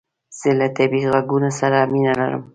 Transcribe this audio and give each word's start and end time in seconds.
زه 0.39 0.49
له 0.59 0.67
طبیعي 0.77 1.07
عږونو 1.17 1.49
سره 1.59 1.77
مینه 1.91 2.13
لرم 2.19 2.43